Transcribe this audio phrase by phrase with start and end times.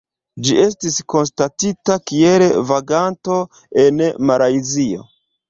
[0.45, 3.37] Ĝi estis konstatita kiel vaganto
[3.85, 5.07] en Malajzio.